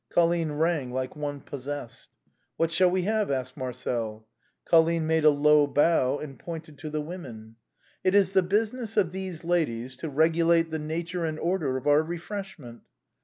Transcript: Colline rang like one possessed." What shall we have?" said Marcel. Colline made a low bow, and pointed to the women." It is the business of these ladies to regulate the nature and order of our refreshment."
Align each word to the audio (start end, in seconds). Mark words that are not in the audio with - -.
Colline 0.09 0.53
rang 0.53 0.89
like 0.91 1.15
one 1.15 1.41
possessed." 1.41 2.09
What 2.57 2.71
shall 2.71 2.89
we 2.89 3.03
have?" 3.03 3.27
said 3.29 3.51
Marcel. 3.55 4.25
Colline 4.65 5.05
made 5.05 5.25
a 5.25 5.29
low 5.29 5.67
bow, 5.67 6.17
and 6.17 6.39
pointed 6.39 6.79
to 6.79 6.89
the 6.89 7.01
women." 7.01 7.57
It 8.03 8.15
is 8.15 8.31
the 8.31 8.41
business 8.41 8.97
of 8.97 9.11
these 9.11 9.43
ladies 9.43 9.95
to 9.97 10.09
regulate 10.09 10.71
the 10.71 10.79
nature 10.79 11.23
and 11.23 11.37
order 11.37 11.77
of 11.77 11.85
our 11.85 12.01
refreshment." 12.01 12.81